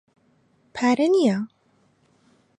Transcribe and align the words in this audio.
پارە 0.75 1.07
نییە. 1.13 1.37